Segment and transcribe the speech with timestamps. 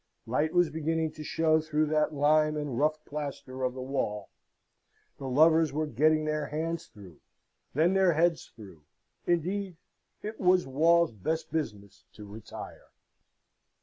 [0.25, 4.29] Light was beginning to show through that lime and rough plaster of the wall:
[5.19, 7.19] the lovers were getting their hands through,
[7.75, 8.83] then their heads through
[9.27, 9.77] indeed,
[10.23, 12.87] it was wall's best business to retire.